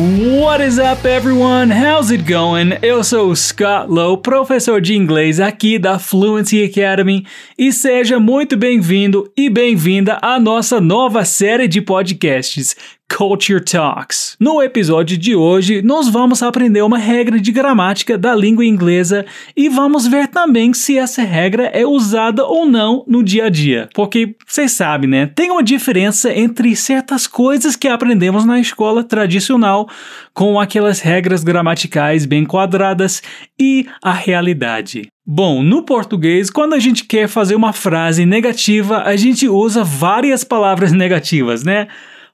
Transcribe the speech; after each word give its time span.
What 0.00 0.62
is 0.62 0.78
up, 0.78 1.06
everyone? 1.06 1.70
How's 1.70 2.10
it 2.10 2.24
going? 2.24 2.78
Eu 2.80 3.04
sou 3.04 3.28
o 3.28 3.36
Scott 3.36 3.86
Lowe, 3.90 4.16
professor 4.22 4.80
de 4.80 4.94
inglês 4.94 5.38
aqui 5.38 5.78
da 5.78 5.98
Fluency 5.98 6.64
Academy, 6.64 7.26
e 7.58 7.70
seja 7.70 8.18
muito 8.18 8.56
bem-vindo 8.56 9.30
e 9.36 9.50
bem-vinda 9.50 10.18
à 10.22 10.40
nossa 10.40 10.80
nova 10.80 11.22
série 11.26 11.68
de 11.68 11.82
podcasts 11.82 12.74
Culture 13.16 13.60
Talks. 13.60 14.36
No 14.38 14.62
episódio 14.62 15.18
de 15.18 15.34
hoje, 15.34 15.82
nós 15.82 16.08
vamos 16.08 16.42
aprender 16.42 16.80
uma 16.82 16.96
regra 16.96 17.40
de 17.40 17.50
gramática 17.50 18.16
da 18.16 18.34
língua 18.34 18.64
inglesa 18.64 19.26
e 19.56 19.68
vamos 19.68 20.06
ver 20.06 20.28
também 20.28 20.72
se 20.72 20.96
essa 20.96 21.22
regra 21.22 21.64
é 21.64 21.84
usada 21.84 22.44
ou 22.44 22.64
não 22.64 23.04
no 23.06 23.22
dia 23.22 23.46
a 23.46 23.48
dia. 23.50 23.88
Porque 23.92 24.36
vocês 24.46 24.72
sabem, 24.72 25.10
né? 25.10 25.26
Tem 25.26 25.50
uma 25.50 25.62
diferença 25.62 26.32
entre 26.32 26.74
certas 26.76 27.26
coisas 27.26 27.76
que 27.76 27.88
aprendemos 27.88 28.44
na 28.44 28.60
escola 28.60 29.02
tradicional 29.02 29.88
com 30.32 30.60
aquelas 30.60 31.00
regras 31.00 31.42
gramaticais 31.42 32.24
bem 32.24 32.44
quadradas 32.44 33.22
e 33.60 33.86
a 34.02 34.12
realidade. 34.12 35.08
Bom, 35.26 35.62
no 35.62 35.82
português, 35.82 36.48
quando 36.48 36.74
a 36.74 36.78
gente 36.78 37.04
quer 37.04 37.28
fazer 37.28 37.54
uma 37.54 37.72
frase 37.72 38.24
negativa, 38.24 39.02
a 39.02 39.16
gente 39.16 39.48
usa 39.48 39.84
várias 39.84 40.42
palavras 40.42 40.92
negativas, 40.92 41.62
né? 41.62 41.88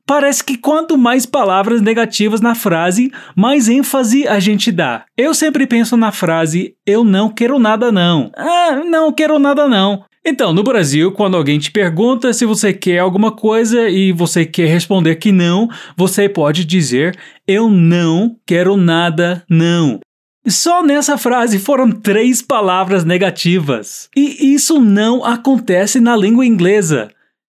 Parece 0.06 0.44
que 0.44 0.56
quanto 0.56 0.96
mais 0.96 1.26
palavras 1.26 1.82
negativas 1.82 2.40
na 2.40 2.54
frase, 2.54 3.10
mais 3.34 3.68
ênfase 3.68 4.28
a 4.28 4.38
gente 4.38 4.70
dá. 4.70 5.04
Eu 5.16 5.34
sempre 5.34 5.66
penso 5.66 5.96
na 5.96 6.12
frase 6.12 6.76
eu 6.86 7.02
não 7.02 7.28
quero 7.28 7.58
nada 7.58 7.90
não. 7.90 8.30
Ah, 8.36 8.82
não 8.88 9.12
quero 9.12 9.36
nada 9.40 9.66
não. 9.66 10.04
Então, 10.24 10.52
no 10.52 10.62
Brasil, 10.62 11.10
quando 11.10 11.36
alguém 11.36 11.58
te 11.58 11.72
pergunta 11.72 12.32
se 12.32 12.44
você 12.44 12.72
quer 12.72 12.98
alguma 12.98 13.32
coisa 13.32 13.88
e 13.88 14.12
você 14.12 14.44
quer 14.46 14.68
responder 14.68 15.16
que 15.16 15.32
não, 15.32 15.68
você 15.96 16.28
pode 16.28 16.64
dizer 16.64 17.18
eu 17.46 17.68
não 17.68 18.36
quero 18.46 18.76
nada 18.76 19.44
não. 19.50 19.98
Só 20.46 20.84
nessa 20.84 21.18
frase 21.18 21.58
foram 21.58 21.90
três 21.90 22.40
palavras 22.40 23.04
negativas. 23.04 24.08
E 24.16 24.54
isso 24.54 24.78
não 24.78 25.24
acontece 25.24 25.98
na 25.98 26.16
língua 26.16 26.46
inglesa. 26.46 27.08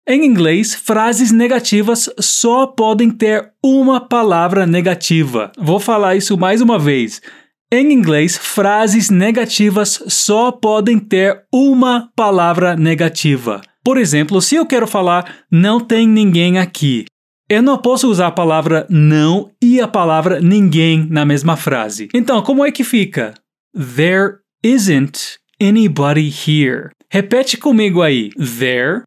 Em 0.09 0.23
inglês, 0.23 0.73
frases 0.73 1.33
negativas 1.33 2.09
só 2.17 2.65
podem 2.65 3.11
ter 3.11 3.51
uma 3.61 3.99
palavra 3.99 4.65
negativa. 4.65 5.51
Vou 5.59 5.81
falar 5.81 6.15
isso 6.15 6.37
mais 6.37 6.61
uma 6.61 6.79
vez. 6.79 7.21
Em 7.69 7.91
inglês, 7.91 8.37
frases 8.37 9.09
negativas 9.09 10.01
só 10.07 10.49
podem 10.49 10.97
ter 10.97 11.43
uma 11.53 12.09
palavra 12.15 12.73
negativa. 12.77 13.61
Por 13.83 13.97
exemplo, 13.97 14.41
se 14.41 14.55
eu 14.55 14.65
quero 14.65 14.87
falar 14.87 15.39
não 15.51 15.77
tem 15.77 16.07
ninguém 16.07 16.57
aqui, 16.57 17.03
eu 17.49 17.61
não 17.61 17.77
posso 17.77 18.09
usar 18.09 18.27
a 18.27 18.31
palavra 18.31 18.87
não 18.89 19.51
e 19.61 19.81
a 19.81 19.89
palavra 19.89 20.39
ninguém 20.39 21.05
na 21.09 21.25
mesma 21.25 21.57
frase. 21.57 22.07
Então, 22.13 22.41
como 22.41 22.63
é 22.63 22.71
que 22.71 22.85
fica? 22.85 23.33
There 23.75 24.35
isn't 24.63 25.37
anybody 25.61 26.29
here. 26.29 26.91
Repete 27.09 27.57
comigo 27.57 28.01
aí. 28.01 28.29
There 28.57 29.03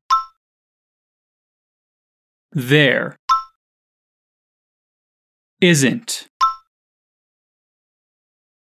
there 2.53 3.17
isn't. 5.61 6.27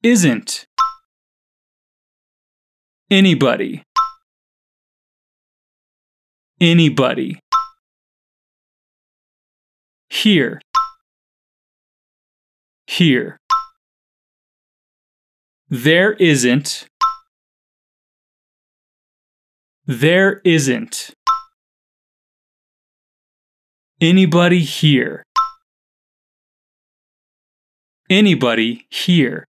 Isn't 0.03 0.65
anybody. 3.09 3.83
Anybody. 6.59 7.39
Here. 10.09 10.59
Here. 12.87 13.37
There 15.69 16.13
isn't. 16.13 16.87
There 19.85 20.41
isn't 20.43 21.13
Anybody 23.99 24.59
here? 24.59 25.23
Anybody 28.07 28.85
here? 28.91 29.45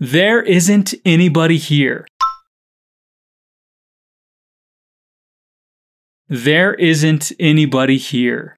There 0.00 0.42
isn't 0.42 0.94
anybody 1.04 1.56
here. 1.56 2.04
There 6.28 6.74
isn't 6.74 7.30
anybody 7.38 7.96
here. 7.96 8.56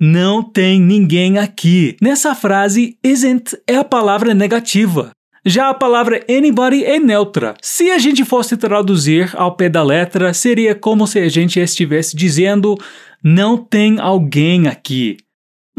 Não 0.00 0.42
tem 0.42 0.80
ninguém 0.80 1.38
aqui. 1.38 1.96
Nessa 2.02 2.34
frase, 2.34 2.98
isn't 3.00 3.56
é 3.64 3.76
a 3.76 3.84
palavra 3.84 4.34
negativa. 4.34 5.12
Já 5.48 5.70
a 5.70 5.74
palavra 5.74 6.24
anybody 6.28 6.84
é 6.84 6.98
neutra. 6.98 7.54
Se 7.62 7.88
a 7.92 7.98
gente 7.98 8.24
fosse 8.24 8.56
traduzir 8.56 9.30
ao 9.36 9.54
pé 9.54 9.68
da 9.68 9.80
letra, 9.80 10.34
seria 10.34 10.74
como 10.74 11.06
se 11.06 11.20
a 11.20 11.28
gente 11.28 11.60
estivesse 11.60 12.16
dizendo 12.16 12.76
não 13.22 13.56
tem 13.56 14.00
alguém 14.00 14.66
aqui. 14.66 15.18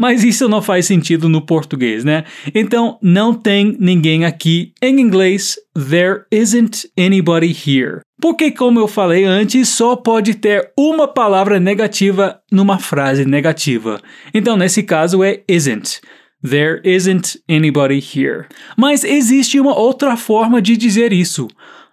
Mas 0.00 0.24
isso 0.24 0.48
não 0.48 0.62
faz 0.62 0.86
sentido 0.86 1.28
no 1.28 1.44
português, 1.44 2.02
né? 2.02 2.24
Então, 2.54 2.98
não 3.02 3.34
tem 3.34 3.76
ninguém 3.78 4.24
aqui. 4.24 4.72
Em 4.80 5.00
inglês, 5.00 5.56
there 5.74 6.22
isn't 6.30 6.88
anybody 6.96 7.48
here. 7.48 8.00
Porque, 8.18 8.50
como 8.50 8.80
eu 8.80 8.88
falei 8.88 9.24
antes, 9.24 9.68
só 9.68 9.96
pode 9.96 10.34
ter 10.34 10.72
uma 10.78 11.06
palavra 11.06 11.60
negativa 11.60 12.40
numa 12.50 12.78
frase 12.78 13.26
negativa. 13.26 14.00
Então, 14.32 14.56
nesse 14.56 14.82
caso, 14.82 15.22
é 15.22 15.42
isn't. 15.46 16.00
There 16.42 16.80
isn't 16.84 17.36
anybody 17.48 17.98
here. 17.98 18.48
Mas 18.76 19.02
existe 19.02 19.58
uma 19.58 19.76
outra 19.76 20.16
forma 20.16 20.62
de 20.62 20.76
dizer 20.76 21.12
isso. 21.12 21.48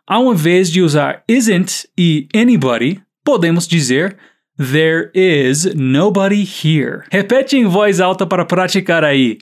Ao 0.08 0.32
invés 0.32 0.72
de 0.72 0.82
usar 0.82 1.24
isn't 1.28 1.88
e 1.98 2.28
anybody, 2.34 3.02
podemos 3.24 3.68
dizer 3.68 4.18
There 4.58 5.12
is 5.14 5.66
nobody 5.76 6.44
here. 6.44 7.04
Repete 7.12 7.58
em 7.58 7.66
voz 7.66 8.00
alta 8.00 8.26
para 8.26 8.46
praticar 8.46 9.04
aí. 9.04 9.40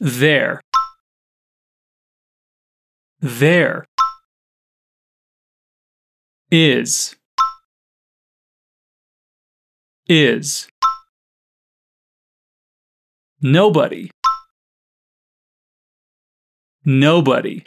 There. 0.00 0.60
There 3.20 3.84
is 6.50 7.16
is 10.08 10.68
nobody 13.40 14.10
Nobody. 16.84 17.64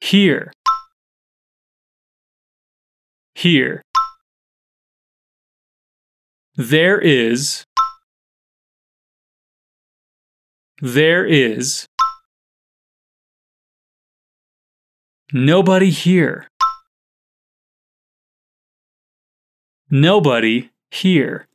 Here. 0.00 0.52
Here. 3.34 3.82
There 6.56 6.98
is. 7.00 7.64
There 10.80 11.24
is. 11.24 11.86
Nobody 15.32 15.90
here. 15.90 16.48
Nobody 19.90 20.70
here. 20.90 21.47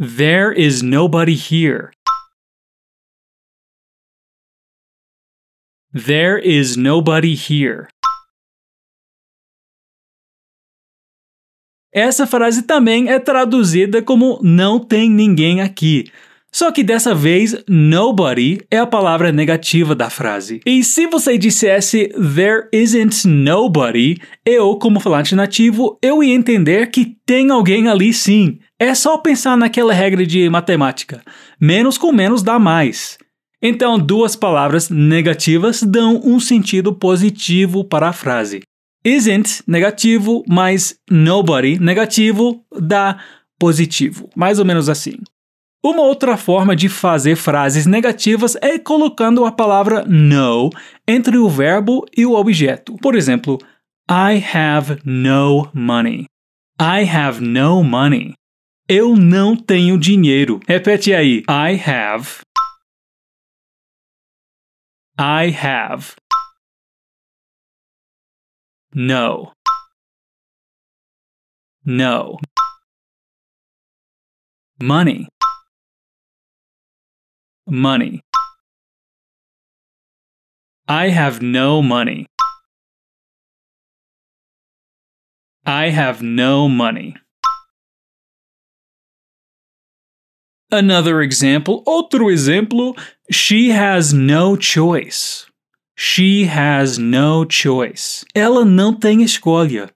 There 0.00 0.52
is 0.52 0.80
nobody 0.80 1.34
here. 1.34 1.90
There 5.92 6.38
is 6.38 6.76
nobody 6.76 7.34
here. 7.34 7.88
Essa 11.92 12.28
frase 12.28 12.62
também 12.62 13.08
é 13.08 13.18
traduzida 13.18 14.00
como 14.00 14.38
não 14.40 14.78
tem 14.78 15.10
ninguém 15.10 15.60
aqui. 15.60 16.04
Só 16.52 16.70
que 16.70 16.84
dessa 16.84 17.12
vez, 17.12 17.56
nobody 17.68 18.60
é 18.70 18.78
a 18.78 18.86
palavra 18.86 19.32
negativa 19.32 19.96
da 19.96 20.08
frase. 20.08 20.60
E 20.64 20.84
se 20.84 21.08
você 21.08 21.36
dissesse 21.36 22.08
there 22.36 22.68
isn't 22.72 23.26
nobody, 23.26 24.16
eu, 24.46 24.76
como 24.76 25.00
falante 25.00 25.34
nativo, 25.34 25.98
eu 26.00 26.22
ia 26.22 26.34
entender 26.34 26.88
que 26.92 27.16
tem 27.26 27.50
alguém 27.50 27.88
ali 27.88 28.12
sim. 28.14 28.60
É 28.80 28.94
só 28.94 29.18
pensar 29.18 29.56
naquela 29.56 29.92
regra 29.92 30.24
de 30.24 30.48
matemática: 30.48 31.22
menos 31.60 31.98
com 31.98 32.12
menos 32.12 32.42
dá 32.42 32.58
mais. 32.58 33.18
Então, 33.60 33.98
duas 33.98 34.36
palavras 34.36 34.88
negativas 34.88 35.82
dão 35.82 36.20
um 36.24 36.38
sentido 36.38 36.94
positivo 36.94 37.82
para 37.84 38.08
a 38.08 38.12
frase. 38.12 38.62
Isn't 39.04 39.62
negativo 39.66 40.44
mais 40.46 40.96
nobody 41.10 41.78
negativo 41.78 42.64
dá 42.80 43.18
positivo. 43.58 44.28
Mais 44.36 44.58
ou 44.58 44.64
menos 44.64 44.88
assim. 44.88 45.16
Uma 45.84 46.02
outra 46.02 46.36
forma 46.36 46.74
de 46.74 46.88
fazer 46.88 47.36
frases 47.36 47.86
negativas 47.86 48.56
é 48.60 48.78
colocando 48.78 49.44
a 49.44 49.52
palavra 49.52 50.04
no 50.04 50.70
entre 51.06 51.38
o 51.38 51.48
verbo 51.48 52.04
e 52.16 52.26
o 52.26 52.34
objeto. 52.34 52.96
Por 52.96 53.14
exemplo, 53.14 53.58
I 54.10 54.44
have 54.54 54.98
no 55.04 55.68
money. 55.72 56.26
I 56.80 57.08
have 57.08 57.40
no 57.40 57.82
money. 57.82 58.37
Eu 58.90 59.14
não 59.14 59.54
tenho 59.54 59.98
dinheiro. 59.98 60.60
Repete 60.66 61.12
aí. 61.12 61.42
I 61.46 61.74
have. 61.76 62.40
I 65.18 65.50
have. 65.50 66.14
No. 68.94 69.52
No. 71.84 72.38
Money. 74.82 75.26
Money. 77.66 78.20
I 80.88 81.10
have 81.10 81.42
no 81.42 81.82
money. 81.82 82.26
I 85.66 85.90
have 85.90 86.22
no 86.24 86.70
money. 86.70 87.14
Another 90.70 91.22
example, 91.22 91.82
outro 91.86 92.30
exemplo, 92.30 92.94
she 93.30 93.70
has 93.70 94.12
no 94.12 94.54
choice. 94.60 95.46
She 95.96 96.44
has 96.44 96.98
no 96.98 97.46
choice. 97.48 98.24
Ela 98.34 98.64
não 98.66 98.94
tem 98.94 99.22
escolha. 99.22 99.90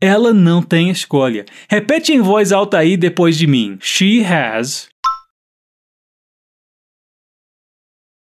Ela 0.00 0.32
não 0.32 0.62
tem 0.62 0.90
escolha. 0.90 1.44
Repete 1.68 2.12
em 2.12 2.20
voz 2.20 2.52
alta 2.52 2.78
aí 2.78 2.96
depois 2.96 3.36
de 3.36 3.48
mim. 3.48 3.78
She 3.80 4.22
has. 4.22 4.88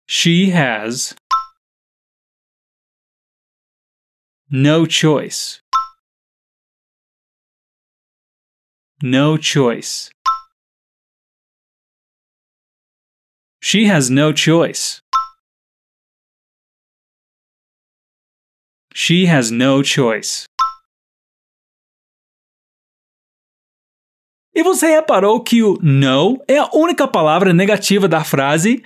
She 0.07 0.51
has. 0.51 1.13
No 4.49 4.89
choice. 4.89 5.59
No 9.01 9.37
choice. 9.41 10.12
She 13.65 13.89
has 13.89 14.09
no 14.09 14.33
choice. 14.35 14.99
She 18.93 19.25
has 19.25 19.51
no 19.51 19.81
choice. 19.81 20.43
E 24.53 24.61
você 24.61 24.87
reparou 24.87 25.39
que 25.39 25.63
o 25.63 25.79
no 25.81 26.43
é 26.45 26.57
a 26.57 26.69
única 26.73 27.07
palavra 27.07 27.53
negativa 27.53 28.05
da 28.05 28.21
frase? 28.25 28.83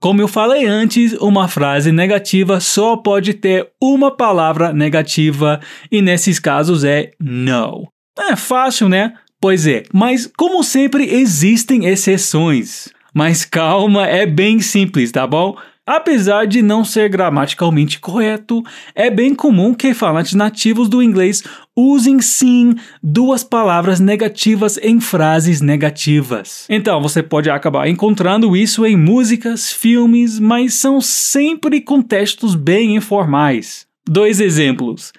Como 0.00 0.22
eu 0.22 0.26
falei 0.26 0.64
antes, 0.64 1.12
uma 1.20 1.46
frase 1.46 1.92
negativa 1.92 2.60
só 2.60 2.96
pode 2.96 3.34
ter 3.34 3.70
uma 3.78 4.10
palavra 4.10 4.72
negativa 4.72 5.60
e 5.92 6.00
nesses 6.00 6.38
casos 6.38 6.82
é 6.82 7.10
no. 7.20 7.92
É 8.18 8.34
fácil, 8.34 8.88
né? 8.88 9.18
Pois 9.38 9.66
é, 9.66 9.82
mas 9.92 10.26
como 10.34 10.64
sempre 10.64 11.14
existem 11.14 11.84
exceções. 11.84 12.93
Mas 13.14 13.44
calma, 13.44 14.08
é 14.08 14.26
bem 14.26 14.58
simples, 14.60 15.12
tá 15.12 15.24
bom? 15.24 15.56
Apesar 15.86 16.46
de 16.46 16.62
não 16.62 16.82
ser 16.82 17.10
gramaticalmente 17.10 18.00
correto, 18.00 18.62
é 18.94 19.10
bem 19.10 19.34
comum 19.34 19.74
que 19.74 19.92
falantes 19.92 20.32
nativos 20.32 20.88
do 20.88 21.02
inglês 21.02 21.44
usem 21.76 22.22
sim 22.22 22.74
duas 23.02 23.44
palavras 23.44 24.00
negativas 24.00 24.78
em 24.78 24.98
frases 24.98 25.60
negativas. 25.60 26.66
Então 26.70 27.02
você 27.02 27.22
pode 27.22 27.50
acabar 27.50 27.86
encontrando 27.86 28.56
isso 28.56 28.86
em 28.86 28.96
músicas, 28.96 29.70
filmes, 29.70 30.40
mas 30.40 30.72
são 30.72 31.02
sempre 31.02 31.82
contextos 31.82 32.54
bem 32.54 32.96
informais. 32.96 33.86
Dois 34.08 34.40
exemplos. 34.40 35.12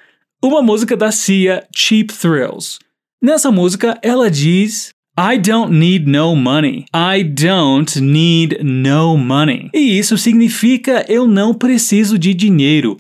Uma 0.43 0.63
música 0.63 0.97
da 0.97 1.11
Cia, 1.11 1.63
Cheap 1.75 2.11
Thrills. 2.11 2.79
Nessa 3.21 3.51
música, 3.51 3.99
ela 4.01 4.31
diz 4.31 4.94
I 5.17 5.37
don't 5.37 5.71
need 5.71 6.09
no 6.11 6.35
money. 6.35 6.87
I 6.93 7.23
don't 7.23 8.01
need 8.01 8.61
no 8.61 9.15
money. 9.15 9.69
E 9.73 9.97
isso 9.97 10.17
significa 10.17 11.05
eu 11.07 11.25
não 11.25 11.53
preciso 11.53 12.19
de 12.19 12.33
dinheiro. 12.33 12.97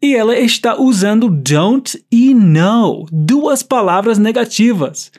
E 0.00 0.14
ela 0.14 0.34
está 0.38 0.80
usando 0.80 1.28
don't 1.28 2.02
e 2.10 2.32
no, 2.32 3.04
duas 3.12 3.62
palavras 3.62 4.16
negativas. 4.18 5.12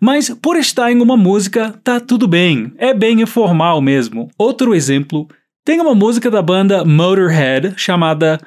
Mas 0.00 0.28
por 0.28 0.56
estar 0.56 0.90
em 0.90 1.00
uma 1.00 1.16
música, 1.16 1.72
tá 1.84 2.00
tudo 2.00 2.26
bem, 2.26 2.72
é 2.78 2.92
bem 2.92 3.20
informal 3.20 3.80
mesmo. 3.80 4.28
Outro 4.36 4.74
exemplo, 4.74 5.28
tem 5.64 5.80
uma 5.80 5.94
música 5.94 6.28
da 6.28 6.42
banda 6.42 6.84
Motorhead 6.84 7.74
chamada 7.76 8.40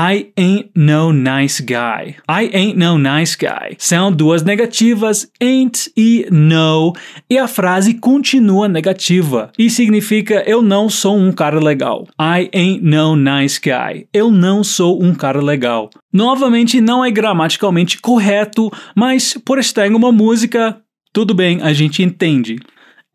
I 0.00 0.30
ain't 0.36 0.70
no 0.76 1.12
nice 1.12 1.60
guy. 1.60 2.14
I 2.28 2.48
ain't 2.54 2.78
no 2.78 2.96
nice 2.96 3.34
guy. 3.34 3.74
São 3.78 4.12
duas 4.12 4.44
negativas, 4.44 5.28
ain't 5.40 5.90
e 5.96 6.24
no, 6.30 6.92
e 7.28 7.36
a 7.36 7.48
frase 7.48 7.94
continua 7.94 8.68
negativa 8.68 9.50
e 9.58 9.68
significa 9.68 10.44
eu 10.46 10.62
não 10.62 10.88
sou 10.88 11.18
um 11.18 11.32
cara 11.32 11.58
legal. 11.58 12.06
I 12.16 12.48
ain't 12.54 12.84
no 12.84 13.16
nice 13.16 13.60
guy. 13.60 14.06
Eu 14.14 14.30
não 14.30 14.62
sou 14.62 15.02
um 15.02 15.12
cara 15.12 15.42
legal. 15.42 15.90
Novamente, 16.12 16.80
não 16.80 17.04
é 17.04 17.10
gramaticalmente 17.10 18.00
correto, 18.00 18.70
mas 18.94 19.36
por 19.44 19.58
estar 19.58 19.88
em 19.88 19.96
uma 19.96 20.12
música, 20.12 20.80
tudo 21.12 21.34
bem, 21.34 21.60
a 21.60 21.72
gente 21.72 22.04
entende. 22.04 22.60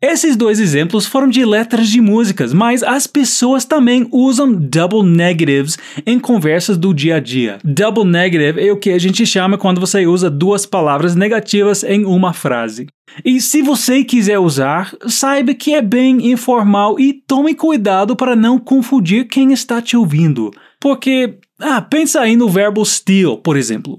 Esses 0.06 0.36
dois 0.36 0.60
exemplos 0.60 1.06
foram 1.06 1.26
de 1.28 1.42
letras 1.46 1.88
de 1.88 1.98
músicas, 1.98 2.52
mas 2.52 2.82
as 2.82 3.06
pessoas 3.06 3.64
também 3.64 4.06
usam 4.12 4.52
double 4.52 5.02
negatives 5.02 5.78
em 6.04 6.20
conversas 6.20 6.76
do 6.76 6.92
dia 6.92 7.16
a 7.16 7.20
dia. 7.20 7.56
Double 7.64 8.04
negative 8.04 8.60
é 8.60 8.70
o 8.70 8.76
que 8.76 8.90
a 8.90 8.98
gente 8.98 9.24
chama 9.24 9.56
quando 9.56 9.80
você 9.80 10.06
usa 10.06 10.28
duas 10.28 10.66
palavras 10.66 11.16
negativas 11.16 11.82
em 11.82 12.04
uma 12.04 12.34
frase. 12.34 12.86
E 13.24 13.40
se 13.40 13.62
você 13.62 14.04
quiser 14.04 14.38
usar, 14.38 14.94
saiba 15.06 15.54
que 15.54 15.72
é 15.72 15.80
bem 15.80 16.30
informal 16.30 17.00
e 17.00 17.14
tome 17.26 17.54
cuidado 17.54 18.14
para 18.14 18.36
não 18.36 18.58
confundir 18.58 19.26
quem 19.26 19.54
está 19.54 19.80
te 19.80 19.96
ouvindo. 19.96 20.50
Porque, 20.78 21.38
ah, 21.58 21.80
pensa 21.80 22.20
aí 22.20 22.36
no 22.36 22.50
verbo 22.50 22.84
steal, 22.84 23.38
por 23.38 23.56
exemplo. 23.56 23.96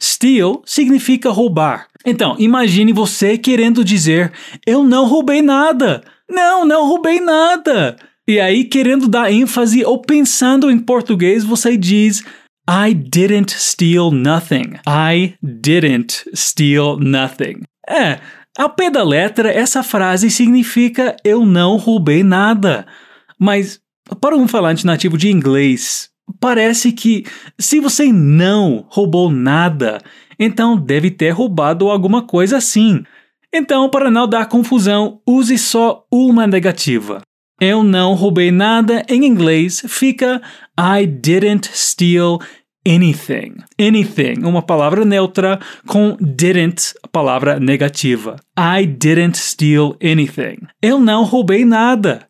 Steal 0.00 0.62
significa 0.64 1.30
roubar. 1.30 1.87
Então, 2.04 2.36
imagine 2.38 2.92
você 2.92 3.36
querendo 3.36 3.84
dizer: 3.84 4.32
Eu 4.66 4.82
não 4.82 5.06
roubei 5.06 5.42
nada. 5.42 6.02
Não, 6.28 6.64
não 6.64 6.86
roubei 6.86 7.20
nada. 7.20 7.96
E 8.26 8.38
aí, 8.38 8.64
querendo 8.64 9.08
dar 9.08 9.32
ênfase 9.32 9.84
ou 9.84 10.00
pensando 10.02 10.70
em 10.70 10.78
português, 10.78 11.44
você 11.44 11.76
diz: 11.76 12.22
I 12.68 12.92
didn't 12.92 13.54
steal 13.54 14.10
nothing. 14.10 14.74
I 14.86 15.34
didn't 15.42 16.28
steal 16.34 16.98
nothing. 16.98 17.62
É, 17.88 18.20
ao 18.58 18.68
pé 18.68 18.90
da 18.90 19.02
letra, 19.02 19.50
essa 19.50 19.82
frase 19.82 20.30
significa 20.30 21.16
eu 21.24 21.46
não 21.46 21.76
roubei 21.76 22.22
nada. 22.22 22.86
Mas, 23.38 23.80
para 24.20 24.36
um 24.36 24.46
falante 24.46 24.84
nativo 24.84 25.16
de 25.16 25.30
inglês, 25.30 26.10
parece 26.38 26.92
que 26.92 27.24
se 27.58 27.80
você 27.80 28.12
não 28.12 28.84
roubou 28.90 29.30
nada, 29.30 30.02
então 30.38 30.76
deve 30.76 31.10
ter 31.10 31.30
roubado 31.30 31.88
alguma 31.88 32.22
coisa 32.22 32.58
assim. 32.58 33.02
Então, 33.52 33.88
para 33.88 34.10
não 34.10 34.28
dar 34.28 34.46
confusão, 34.46 35.20
use 35.26 35.56
só 35.56 36.04
uma 36.12 36.46
negativa. 36.46 37.22
Eu 37.60 37.82
não 37.82 38.14
roubei 38.14 38.52
nada 38.52 39.04
em 39.08 39.24
inglês 39.24 39.82
fica 39.88 40.40
I 40.78 41.06
didn't 41.06 41.68
steal 41.72 42.38
anything. 42.86 43.56
Anything, 43.80 44.44
uma 44.44 44.62
palavra 44.62 45.04
neutra 45.04 45.58
com 45.86 46.16
didn't, 46.20 46.94
palavra 47.10 47.58
negativa. 47.58 48.36
I 48.56 48.86
didn't 48.86 49.36
steal 49.36 49.96
anything. 50.02 50.58
Eu 50.80 51.00
não 51.00 51.24
roubei 51.24 51.64
nada. 51.64 52.27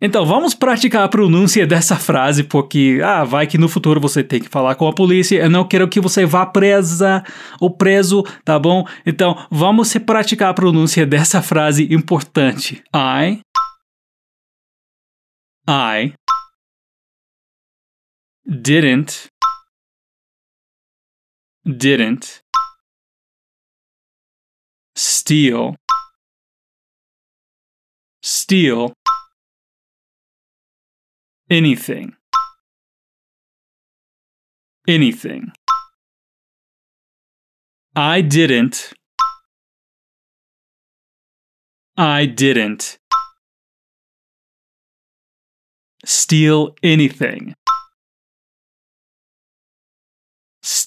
Então, 0.00 0.24
vamos 0.24 0.54
praticar 0.54 1.02
a 1.02 1.08
pronúncia 1.08 1.66
dessa 1.66 1.96
frase, 1.96 2.44
porque, 2.44 3.00
ah, 3.02 3.24
vai 3.24 3.48
que 3.48 3.58
no 3.58 3.68
futuro 3.68 4.00
você 4.00 4.22
tem 4.22 4.40
que 4.40 4.48
falar 4.48 4.76
com 4.76 4.86
a 4.86 4.94
polícia. 4.94 5.42
Eu 5.42 5.50
não 5.50 5.66
quero 5.66 5.88
que 5.88 6.00
você 6.00 6.24
vá 6.24 6.46
presa 6.46 7.24
ou 7.60 7.68
preso, 7.68 8.22
tá 8.44 8.56
bom? 8.60 8.86
Então, 9.04 9.36
vamos 9.50 9.92
praticar 9.98 10.50
a 10.50 10.54
pronúncia 10.54 11.04
dessa 11.04 11.42
frase 11.42 11.92
importante. 11.92 12.80
I. 12.94 13.40
I. 15.68 16.14
Didn't. 18.46 19.26
Didn't. 21.66 22.40
Steal. 24.96 25.74
Steal 28.24 28.92
anything. 31.50 32.14
Anything. 34.86 35.52
I 37.94 38.20
didn't. 38.20 38.92
I 41.96 42.26
didn't 42.26 42.98
steal 46.04 46.76
anything. 46.82 47.54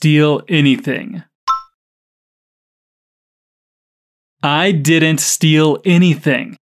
steal 0.01 0.41
anything. 0.47 1.23
I 4.41 4.71
didn't 4.71 5.19
steal 5.19 5.77
anything. 5.85 6.57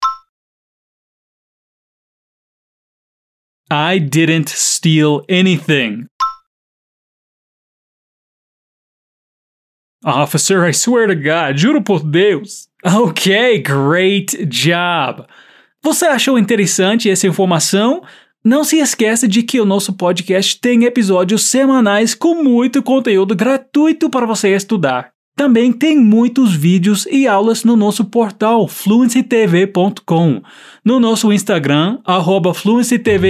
I 3.71 3.99
didn't 3.99 4.49
steal 4.49 5.23
anything. 5.28 6.06
Officer, 10.04 10.66
I 10.66 10.73
swear 10.73 11.06
to 11.06 11.14
God, 11.14 11.56
juro 11.56 11.83
por 11.83 12.00
Deus. 12.00 12.68
Ok, 12.85 13.62
great 13.62 14.44
job. 14.47 15.25
Você 15.83 16.04
achou 16.04 16.38
interessante 16.38 17.09
essa 17.09 17.26
informação? 17.26 18.02
Não 18.44 18.62
se 18.62 18.76
esqueça 18.76 19.26
de 19.26 19.42
que 19.42 19.59
o 19.59 19.64
nosso 19.64 19.94
podcast 19.94 20.61
tem 20.61 20.85
episódios 20.85 21.44
semanais 21.44 22.14
com 22.14 22.42
muito 22.42 22.83
conteúdo 22.83 23.35
gratuito 23.35 24.11
para 24.11 24.26
você 24.26 24.54
estudar. 24.54 25.13
Também 25.37 25.73
tem 25.73 25.99
muitos 25.99 26.55
vídeos 26.55 27.07
e 27.11 27.26
aulas 27.26 27.64
no 27.64 27.75
nosso 27.76 28.05
portal 28.05 28.69
fluencytv.com, 28.69 30.43
no 30.85 31.00
nosso 31.00 31.33
Instagram, 31.33 31.99
arroba 32.05 32.53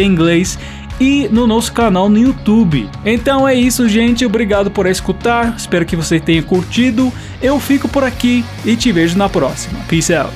Inglês 0.03 0.59
e 1.01 1.29
no 1.33 1.47
nosso 1.47 1.73
canal 1.73 2.09
no 2.09 2.19
YouTube. 2.19 2.89
Então 3.05 3.49
é 3.49 3.55
isso, 3.55 3.89
gente. 3.89 4.25
Obrigado 4.25 4.71
por 4.71 4.87
escutar. 4.87 5.55
Espero 5.57 5.87
que 5.87 5.97
você 5.97 6.21
tenha 6.21 6.43
curtido. 6.43 7.13
Eu 7.43 7.59
fico 7.59 7.89
por 7.89 8.05
aqui 8.05 8.45
e 8.65 8.77
te 8.77 8.93
vejo 8.93 9.17
na 9.17 9.29
próxima. 9.29 9.81
Peace 9.89 10.15
out. 10.15 10.35